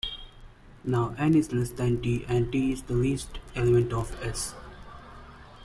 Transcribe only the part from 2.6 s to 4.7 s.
is the least element of "S".